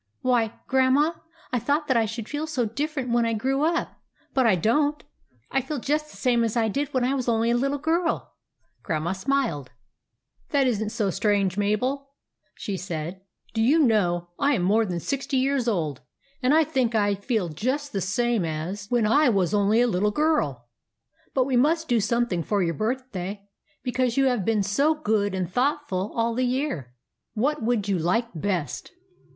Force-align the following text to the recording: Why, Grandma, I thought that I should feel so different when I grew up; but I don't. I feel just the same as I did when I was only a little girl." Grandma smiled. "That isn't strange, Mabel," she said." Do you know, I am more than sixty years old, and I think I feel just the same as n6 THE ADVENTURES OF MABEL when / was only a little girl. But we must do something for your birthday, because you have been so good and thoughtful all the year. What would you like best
Why, 0.21 0.59
Grandma, 0.65 1.13
I 1.53 1.59
thought 1.59 1.87
that 1.87 1.95
I 1.95 2.07
should 2.07 2.27
feel 2.27 2.47
so 2.47 2.65
different 2.65 3.11
when 3.11 3.23
I 3.23 3.33
grew 3.33 3.61
up; 3.61 3.99
but 4.33 4.47
I 4.47 4.55
don't. 4.55 5.03
I 5.51 5.61
feel 5.61 5.77
just 5.79 6.09
the 6.09 6.17
same 6.17 6.43
as 6.43 6.57
I 6.57 6.69
did 6.69 6.91
when 6.91 7.03
I 7.03 7.13
was 7.13 7.29
only 7.29 7.51
a 7.51 7.55
little 7.55 7.77
girl." 7.77 8.33
Grandma 8.81 9.11
smiled. 9.11 9.69
"That 10.49 10.65
isn't 10.65 10.89
strange, 10.89 11.55
Mabel," 11.55 12.09
she 12.55 12.77
said." 12.77 13.21
Do 13.53 13.61
you 13.61 13.77
know, 13.77 14.29
I 14.39 14.55
am 14.55 14.63
more 14.63 14.87
than 14.87 14.99
sixty 14.99 15.37
years 15.37 15.67
old, 15.67 16.01
and 16.41 16.51
I 16.51 16.63
think 16.63 16.95
I 16.95 17.13
feel 17.13 17.49
just 17.49 17.93
the 17.93 18.01
same 18.01 18.43
as 18.43 18.87
n6 18.87 18.89
THE 18.89 18.95
ADVENTURES 18.95 19.05
OF 19.05 19.11
MABEL 19.17 19.17
when 19.27 19.35
/ 19.35 19.35
was 19.37 19.53
only 19.53 19.81
a 19.81 19.87
little 19.87 20.09
girl. 20.09 20.67
But 21.35 21.45
we 21.45 21.55
must 21.55 21.87
do 21.87 21.99
something 21.99 22.41
for 22.41 22.63
your 22.63 22.73
birthday, 22.73 23.47
because 23.83 24.17
you 24.17 24.25
have 24.25 24.43
been 24.45 24.63
so 24.63 24.95
good 24.95 25.35
and 25.35 25.47
thoughtful 25.47 26.11
all 26.15 26.33
the 26.33 26.43
year. 26.43 26.95
What 27.35 27.61
would 27.61 27.87
you 27.87 27.99
like 27.99 28.29
best 28.33 28.91